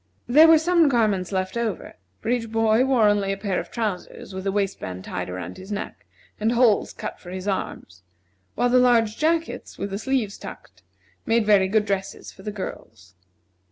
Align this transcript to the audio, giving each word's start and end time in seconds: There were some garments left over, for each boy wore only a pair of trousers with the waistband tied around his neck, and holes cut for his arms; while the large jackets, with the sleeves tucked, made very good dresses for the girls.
There 0.27 0.47
were 0.47 0.57
some 0.57 0.89
garments 0.89 1.31
left 1.31 1.55
over, 1.55 1.93
for 2.21 2.29
each 2.29 2.49
boy 2.51 2.83
wore 2.85 3.07
only 3.07 3.31
a 3.31 3.37
pair 3.37 3.59
of 3.59 3.69
trousers 3.69 4.33
with 4.33 4.45
the 4.45 4.51
waistband 4.51 5.03
tied 5.05 5.29
around 5.29 5.57
his 5.57 5.71
neck, 5.71 6.07
and 6.39 6.53
holes 6.53 6.91
cut 6.91 7.19
for 7.19 7.29
his 7.29 7.47
arms; 7.47 8.01
while 8.55 8.69
the 8.69 8.79
large 8.79 9.15
jackets, 9.15 9.77
with 9.77 9.91
the 9.91 9.99
sleeves 9.99 10.39
tucked, 10.39 10.81
made 11.27 11.45
very 11.45 11.67
good 11.67 11.85
dresses 11.85 12.31
for 12.31 12.41
the 12.41 12.51
girls. 12.51 13.13